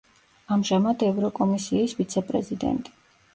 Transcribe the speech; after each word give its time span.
ამჟამად 0.53 1.05
ევროკომისიის 1.07 1.93
ვიცე-პრეზიდენტი. 2.01 2.97